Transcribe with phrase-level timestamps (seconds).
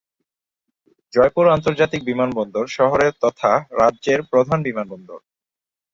[1.13, 3.51] জয়পুর আন্তর্জাতিক বিমানবন্দর শহরের তথা
[3.79, 5.19] রাজ্যের প্রধান বিমানবন্দর।